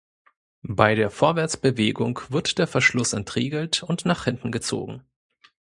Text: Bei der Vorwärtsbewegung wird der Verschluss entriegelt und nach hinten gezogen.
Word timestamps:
Bei 0.63 0.95
der 0.95 1.11
Vorwärtsbewegung 1.11 2.21
wird 2.29 2.57
der 2.57 2.65
Verschluss 2.65 3.13
entriegelt 3.13 3.83
und 3.83 4.03
nach 4.03 4.23
hinten 4.23 4.51
gezogen. 4.51 5.03